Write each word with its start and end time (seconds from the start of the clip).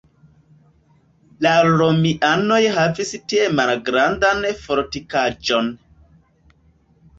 La 1.47 1.51
romianoj 1.67 2.57
havis 2.79 3.13
tie 3.35 3.51
malgrandan 3.61 4.43
fortikaĵon. 4.65 5.73